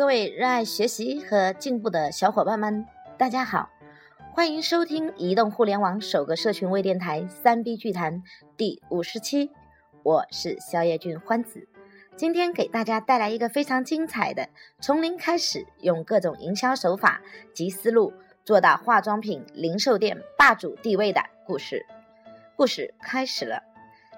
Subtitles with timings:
[0.00, 2.86] 各位热爱学习和进步的小伙伴们，
[3.18, 3.68] 大家好，
[4.32, 8.22] 欢迎收听移动互联网首个社群微电台三 B 剧谈
[8.56, 9.50] 第五十期，
[10.02, 11.68] 我是肖叶俊欢子，
[12.16, 14.48] 今天给大家带来一个非常精彩的
[14.80, 17.20] 从零开始，用各种营销手法
[17.52, 21.84] 及思路做到化妆品零售店霸主地位的故事。
[22.56, 23.62] 故事开始了，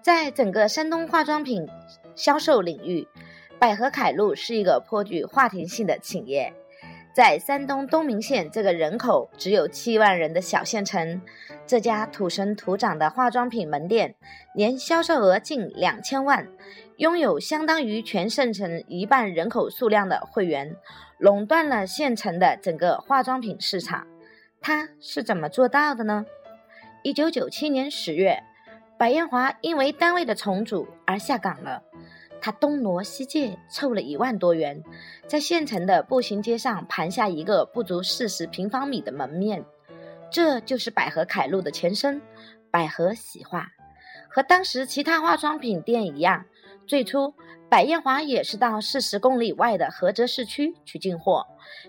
[0.00, 1.66] 在整个山东化妆品
[2.14, 3.08] 销售领域。
[3.64, 6.52] 百合凯露是一个颇具话题性的企业，
[7.14, 11.22] 在山东东明县这个人口只有七万人的小县城，
[11.66, 14.16] 这家土生土长的化妆品门店
[14.54, 16.46] 年销售额近两千万，
[16.98, 20.76] 拥有相当于全县城一半人口数量的会员，
[21.16, 24.06] 垄断了县城的整个化妆品市场。
[24.60, 26.26] 他是怎么做到的呢？
[27.02, 28.42] 一九九七年十月，
[28.98, 31.82] 白艳华因为单位的重组而下岗了。
[32.44, 34.82] 他东挪西借，凑了一万多元，
[35.26, 39.64] 在县城的步行街上盘下一个不足四十平方米的门面，
[40.30, 42.20] 这就是百合凯露的前身——
[42.70, 43.72] 百合洗化。
[44.28, 46.44] 和当时其他化妆品店一样，
[46.86, 47.32] 最初
[47.70, 51.46] 百艳华也是到四十公里外的菏泽市区去进货，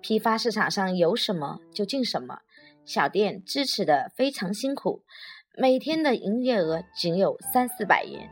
[0.00, 2.38] 批发市场上有什么就进什么，
[2.86, 5.02] 小店支持的非常辛苦，
[5.58, 8.30] 每天的营业额仅有三四百元。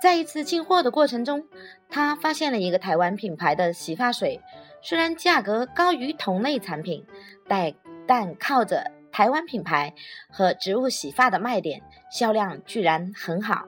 [0.00, 1.46] 在一次进货的过程中，
[1.88, 4.40] 他发现了一个台湾品牌的洗发水，
[4.82, 7.04] 虽然价格高于同类产品，
[7.48, 7.72] 但
[8.06, 9.94] 但靠着台湾品牌
[10.30, 13.66] 和植物洗发的卖点，销量居然很好。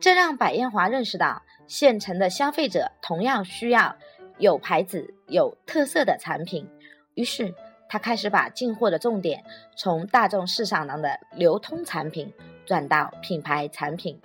[0.00, 3.94] 这让百艳华认识到，县城的消费者同样需要
[4.38, 6.68] 有牌子、有特色的产品。
[7.14, 7.54] 于是，
[7.88, 9.44] 他开始把进货的重点
[9.76, 12.32] 从大众市场上的流通产品
[12.64, 14.20] 转到品牌产品。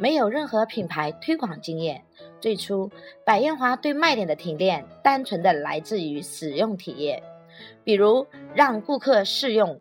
[0.00, 2.02] 没有任何品牌推广经验。
[2.40, 2.90] 最初，
[3.22, 7.22] 百艳华对卖点的提炼，单纯的来自于使用体验，
[7.84, 9.78] 比如让顾客试用，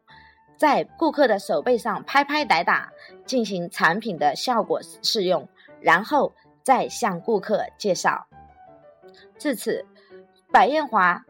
[0.57, 2.91] 在顾客的手背上拍拍打打，
[3.25, 5.47] 进行产品的效果试用，
[5.79, 8.27] 然后再向顾客介绍。
[9.37, 9.85] 至此，
[10.51, 11.25] 百艳华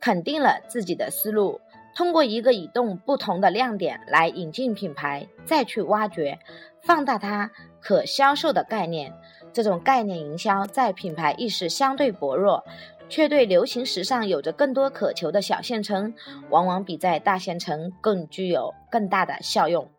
[0.00, 1.62] 肯定了自己的思路，
[1.94, 6.38] 通过一个移动不同的亮点来引进品牌，再去挖掘。
[6.82, 7.50] 放大它
[7.84, 9.12] 可销售的概念，
[9.52, 12.64] 这种概念营销在品牌意识相对薄弱，
[13.10, 16.14] 却对流行时尚有着更多渴求的小县城，
[16.48, 19.90] 往往比在大县城更具有更大的效用。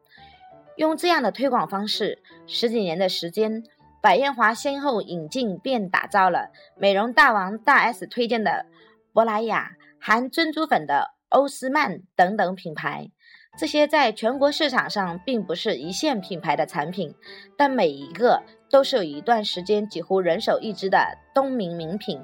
[0.78, 3.63] 用这样的推广方式，十几年的时间，
[4.01, 8.66] 百艳华先后引进并打造了美容大王大 S 推荐的
[9.13, 13.12] 珀莱雅、含珍珠粉的欧诗漫等等品牌。
[13.57, 17.16] 这些在全国市场上并不是一线品牌的产品，
[17.55, 22.21] 但每一个都是有一段时间几乎人手一支的东明名品。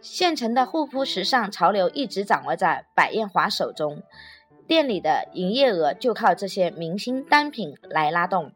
[0.00, 4.02] 现成的护肤时尚潮流一直掌握在百艳华手中，
[4.68, 8.52] 店里的营业额就靠这些明星单品来拉动。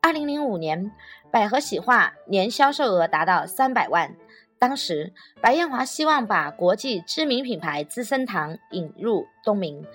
[0.00, 0.90] 二零零五年，
[1.30, 4.16] 百合洗化年销售额达到三百万。
[4.60, 9.86] 当时，白艳华希望把国际知名品牌资生堂引入东明。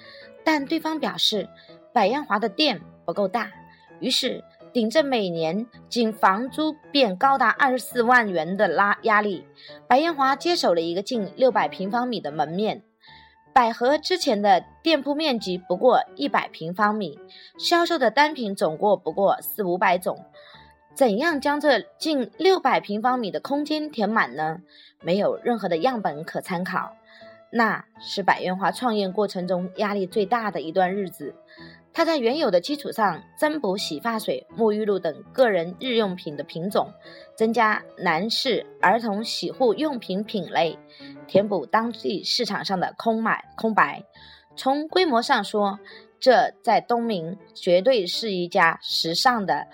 [0.43, 1.47] 但对方表示，
[1.93, 3.51] 白艳华的店不够大，
[3.99, 4.43] 于是
[4.73, 9.45] 顶着每年仅房租便高达二十四万元的拉压力，
[9.87, 12.81] 白艳华接手了一个近六百平方米的门面。
[13.53, 17.19] 百合之前的店铺面积不过一百平方米，
[17.59, 20.25] 销售的单品总共不过四五百种，
[20.95, 24.61] 怎样将这近六百平方米的空间填满呢？
[25.01, 26.95] 没有任何的样本可参考。
[27.51, 31.35] 那是百元华创业过程中压力最大的一段日子。
[31.93, 36.91] 他在原有的基础上增补洗发水、沐浴露等个人日用品的品种，
[37.35, 40.77] 增加男士、儿童洗护用品品类，
[41.27, 44.03] 填补当地市场上的空买空白。
[44.57, 45.79] 从规模上说，
[46.19, 49.67] 这在东明绝对是一家时尚的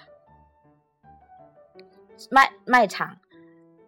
[2.30, 3.18] 卖卖场。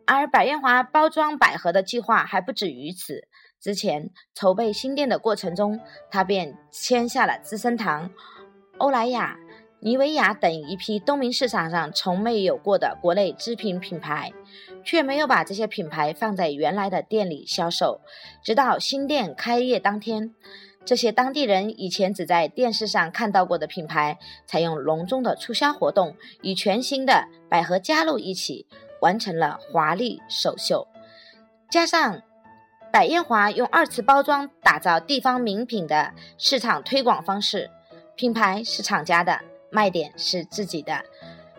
[0.05, 3.27] 而百艳华包装百合的计划还不止于此。
[3.61, 5.79] 之前筹备新店的过程中，
[6.11, 8.11] 他便签下了资生堂、
[8.77, 9.37] 欧莱雅、
[9.79, 14.33] 妮维雅等一批东明市场上从没有过的国内知名品牌，
[14.83, 18.01] 却没有把这些品牌放在原来的店里销售。
[18.43, 20.35] 直到新店开业当天，
[20.85, 28.67] 这些当地人以前只在电视上看到过的品牌，采用隆重的促销活动，与全新的百合加露一起，
[29.01, 30.87] 完成了华丽首秀，
[31.69, 32.21] 加上。
[32.91, 37.71] 百艳华用二次包装打造地方名品的市场推广方式，
[38.15, 39.39] 品牌是厂家的，
[39.71, 41.03] 卖点是自己的，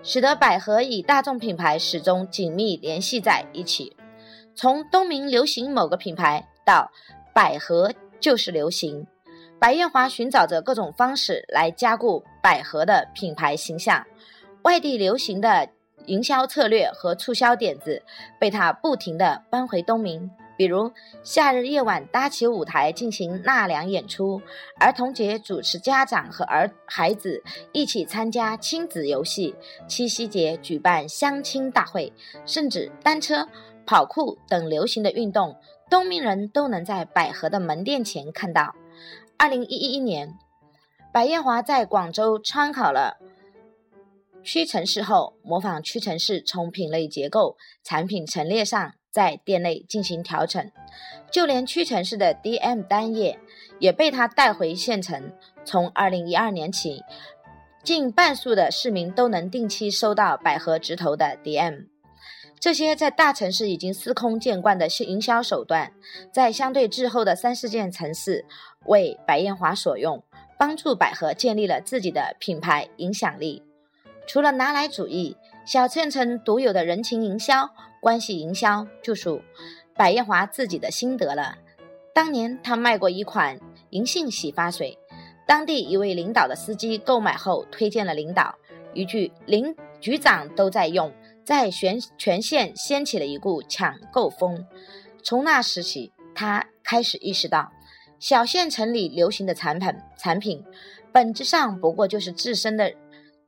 [0.05, 3.97] 使得百合与大众品牌始终紧密联系在一起。
[4.55, 6.93] 从东明流行某个品牌到
[7.35, 9.05] 百合就是流行，
[9.65, 14.05] 白艳华寻找着各种方式来加固百合的品牌形象。
[14.61, 15.67] 外地流行的
[16.05, 18.03] 营销策略和促销点子
[18.39, 20.31] 被他不停地搬回东明。
[20.59, 24.39] 比如夏日夜晚搭起舞台进行纳凉演出，
[24.79, 29.55] 儿童节主持家长和儿孩子一起参加亲子游戏，
[29.89, 32.13] 七夕节举办相亲大会，
[32.45, 33.49] 甚至单车、
[33.87, 35.57] 跑酷等流行的运动，
[35.89, 38.75] 东明人都能在百合的门店前看到。
[39.39, 40.39] 二零一一年，
[41.13, 43.19] 白艳华在广州参考了
[44.43, 48.93] 屈臣氏后，模仿屈臣氏从品类结构、产品陈列上。
[49.15, 50.73] 在店内进行调整，
[51.31, 53.39] 就连屈臣氏的 DM 单页
[53.79, 55.33] 也被他带回县城。
[55.65, 57.01] 从二零一二年起，
[57.85, 61.87] 近半数的市民都能定期收到百合直投的 DM。
[62.59, 65.93] 这些在大城市已经司空见惯的营销手段，
[66.33, 68.45] 在相对滞后的三四线城市
[68.87, 70.23] 为白艳华所用，
[70.59, 73.62] 帮助百合建立了自己的品牌影响力。
[74.27, 75.37] 除了拿来主义，
[75.67, 77.71] 小县城独有的人情营销。
[78.01, 79.41] 关系营销就属
[79.97, 81.56] 白艳华自己的心得了。
[82.12, 83.59] 当年他卖过一款
[83.89, 84.99] 银杏洗发水，
[85.47, 88.55] 当地一位领导的司机购买后推荐了领导，
[88.93, 91.11] 一句“林局长都在用”，
[91.44, 94.67] 在全全县掀起了一股抢购风。
[95.23, 97.70] 从那时起，他开始意识到，
[98.19, 100.64] 小县城里流行的产品产品，
[101.12, 102.93] 本质上不过就是自身的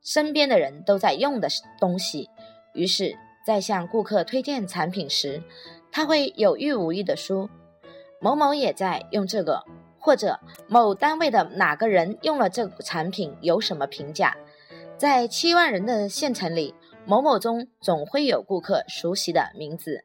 [0.01, 1.47] 身边的人都在用的
[1.79, 2.29] 东西。
[2.73, 3.17] 于是。
[3.45, 5.41] 在向顾客推荐产品时，
[5.89, 7.49] 他会有意无意地说
[8.19, 9.63] ：“某某也在用这个，
[9.97, 14.35] 或者某单位的哪个人用了这个产品，有什么评价？”
[14.99, 16.75] 在七万人的县城里，
[17.07, 20.03] 某某中总会有顾客熟悉的名字。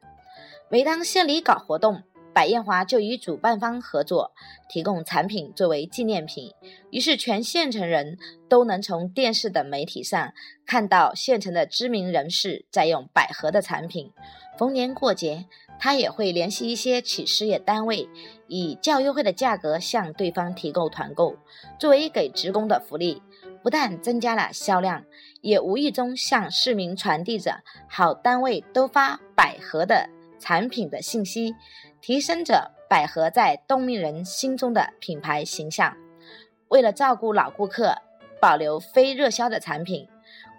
[0.69, 2.01] 每当县里搞活动，
[2.33, 4.31] 百艳华就与主办方合作，
[4.69, 6.53] 提供产品作为纪念品。
[6.91, 8.17] 于是，全县城人
[8.47, 10.31] 都能从电视等媒体上
[10.65, 14.13] 看到县城的知名人士在用百合的产品。
[14.57, 15.45] 逢年过节，
[15.77, 18.07] 他也会联系一些企事业单位，
[18.47, 21.35] 以较优惠的价格向对方提供团购，
[21.77, 23.21] 作为给职工的福利。
[23.63, 25.03] 不但增加了销量，
[25.41, 31.55] 也无意中向市民传递着好单位都发百合的产品的信息。
[32.01, 35.95] 提升着百合在东明人心中的品牌形象。
[36.67, 37.95] 为了照顾老顾客，
[38.41, 40.05] 保留非热销的产品，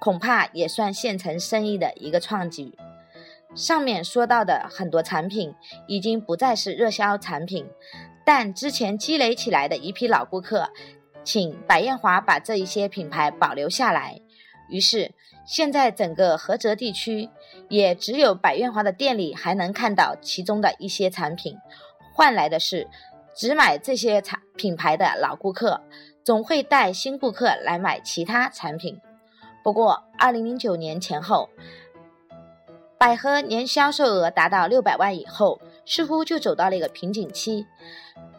[0.00, 2.74] 恐怕也算县城生意的一个创举。
[3.54, 5.54] 上面说到的很多产品
[5.86, 7.66] 已经不再是热销产品，
[8.24, 10.70] 但之前积累起来的一批老顾客，
[11.24, 14.20] 请白艳华把这一些品牌保留下来。
[14.68, 15.12] 于是。
[15.46, 17.28] 现在整个菏泽地区，
[17.68, 21.54] 也只有百苑华的店里还能看到其中的一些产品，
[22.14, 22.88] 换来的是
[23.34, 25.82] 只买这些产品牌的老顾客，
[26.24, 28.98] 总会带新顾客来买其他产品。
[29.62, 31.50] 不过，二零零九年前后，
[32.96, 37.66] 百合年销售额达到六百万以后，似乎就走到了一个瓶颈期。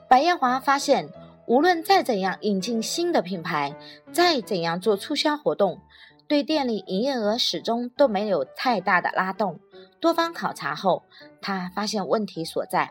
[0.10, 1.08] 百艳华发现，
[1.48, 3.76] 无论再怎样引进新的品牌，
[4.12, 5.80] 再怎样做促销活动。
[6.28, 9.60] 对店里营业额始终都没有太大的拉动。
[10.00, 11.04] 多方考察后，
[11.40, 12.90] 他发现问题所在：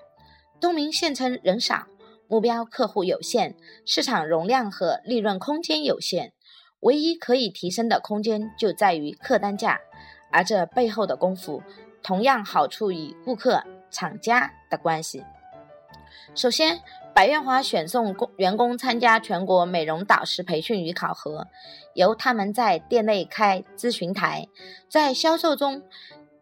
[0.61, 1.87] 东明县城人少，
[2.29, 6.33] 目标客户有限，市场容量和利润空间有限，
[6.79, 9.81] 唯一可以提升的空间就在于客单价。
[10.31, 11.61] 而这背后的功夫，
[12.05, 15.25] 同样好处与顾客、厂家的关系。
[16.37, 16.79] 首先。
[17.15, 21.47] 白月华选送工员工参加全国美容导师培训与考核，
[21.95, 24.49] 由他们在店内开咨询台，
[24.89, 25.85] 在销售中，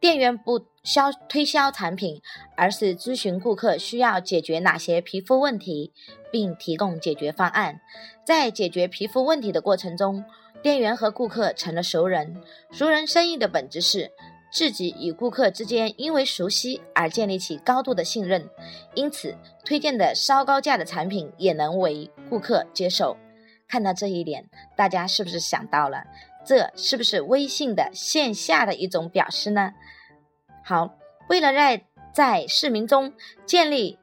[0.00, 2.22] 店员不销推销产品，
[2.56, 5.92] 而是咨询顾客需要解决哪些皮肤问题，
[6.30, 7.82] 并提供解决方案。
[8.24, 10.24] 在解决皮肤问题的过程中，
[10.62, 12.40] 店员和顾客成了熟人。
[12.70, 14.10] 熟人生意的本质是。
[14.52, 18.48] 自己与顾客之间因为熟悉而建立起高度的信任，
[18.94, 23.16] 因此推荐的稍高价的产品也能为顾客接受。
[23.66, 26.04] 看到这一点，大家是不是想到了，
[26.44, 29.72] 这是不是微信的线下的一种表示呢？
[30.62, 30.98] 好，
[31.30, 33.14] 为了在在市民中
[33.46, 33.98] 建立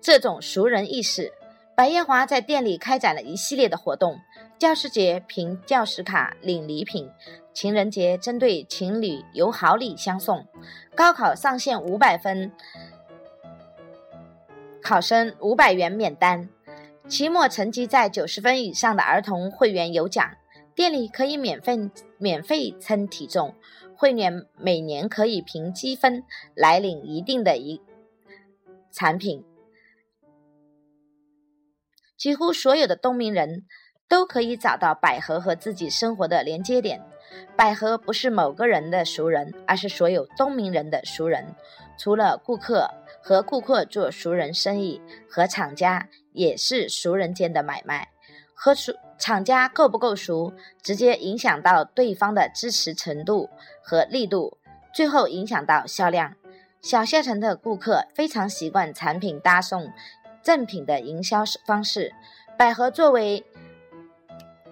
[0.00, 1.32] 这种熟人意识，
[1.76, 4.20] 白艳华在店里开展了一系列的活动。
[4.60, 7.10] 教师节凭教师卡领礼品，
[7.54, 10.46] 情人节针对情侣有好礼相送，
[10.94, 12.52] 高考上线五百分，
[14.82, 16.50] 考生五百元免单，
[17.08, 20.36] 期末成绩在九十分以上的儿童会员有奖，
[20.74, 23.54] 店里可以免费免费称体重，
[23.96, 26.22] 会员每年可以凭积分
[26.54, 27.80] 来领一定的一
[28.92, 29.42] 产品。
[32.18, 33.64] 几乎所有的东明人
[34.10, 37.00] 都可以找到百合和自己生活的连接点。
[37.56, 41.54] 百合不是某个人的熟人，而是所有东明人的熟人。
[41.96, 42.90] 除了顾客
[43.22, 48.08] 和顾客做熟人生意，和厂家也是熟人间的买卖。
[48.52, 50.52] 和熟厂家够不够熟，
[50.82, 53.48] 直接影响到对方的支持程度
[53.80, 54.58] 和力度，
[54.92, 56.34] 最后影响到销量。
[56.80, 59.92] 小县城的顾客非常习惯产品搭送
[60.42, 62.12] 赠品的营销方式。
[62.58, 63.44] 百合作为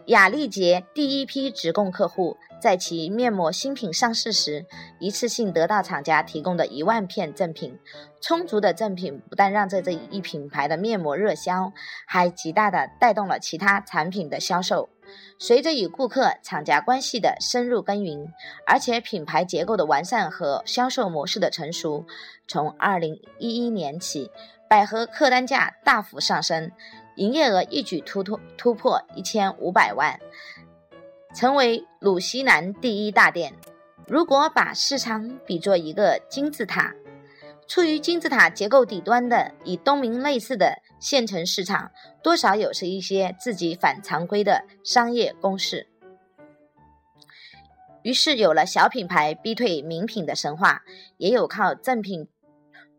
[0.09, 2.39] 雅丽洁第一批直供客户。
[2.63, 4.65] 在其面膜新品上市时，
[4.99, 7.79] 一次性得到厂家提供的一万片赠品。
[8.23, 11.75] 充足的赠品不但让这这一品牌的面膜热销，
[12.07, 14.89] 还极大的带动了其他产品的销售。
[15.39, 18.33] 随着与顾客、厂家关系的深入耕耘，
[18.67, 22.07] 而且品牌结构的完善和销售模式的成熟，
[22.49, 24.31] 从二零一一年起，
[24.71, 26.73] 百合客单价大幅上升，
[27.19, 30.19] 营业额一举突突突破一千五百万。
[31.35, 33.53] 成为鲁西南第一大店。
[34.07, 36.95] 如果把市场比作一个金字塔，
[37.67, 41.91] 处于金字塔结构底端的与东明类似的县城市场，
[42.23, 45.87] 多少有着一些自己反常规的商业公式。
[48.03, 50.83] 于是有了小品牌逼退名品的神话，
[51.19, 52.29] 也有靠赠品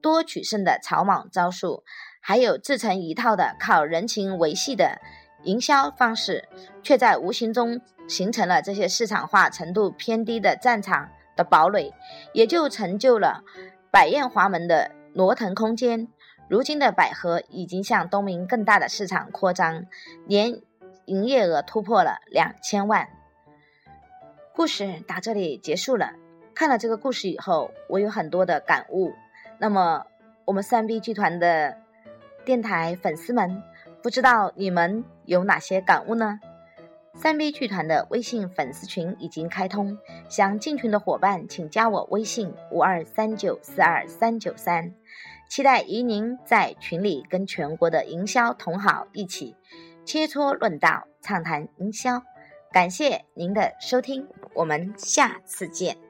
[0.02, 1.84] 多取胜的草莽招数，
[2.20, 5.00] 还有自成一套的靠人情维系的。
[5.44, 6.50] 营销方式
[6.84, 11.94] 却在无形中形成了这些市场化程度偏低的战场的堡垒，
[12.34, 13.46] 也就成就了
[13.90, 16.10] 百艳华门的挪腾空间。
[16.50, 19.86] 如今的百合已经向东明更大的市场扩张，
[20.28, 20.62] 年
[21.06, 23.08] 营业额突破了两千万。
[24.54, 26.12] 故事到这里结束了。
[26.54, 29.14] 看了这个故事以后，我有很多的感悟。
[29.58, 30.06] 那么，
[30.44, 31.78] 我们三 B 集团的
[32.46, 33.62] 电台粉丝们。
[34.02, 36.40] 不知道你们有哪些感悟呢？
[37.16, 39.98] 三 B 剧团的微信粉丝群已经开通，
[40.30, 44.94] 想进群的伙伴请加我微信五二三九四二三九三，
[45.50, 49.58] 期待与您在群里跟全国的营销同好一起
[50.06, 52.24] 切磋论道，畅谈营销。
[52.72, 56.09] 感谢您的收听，我们下次见。